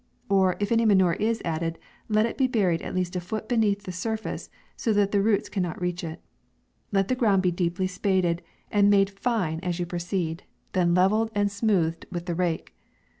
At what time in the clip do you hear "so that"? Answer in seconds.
4.75-5.11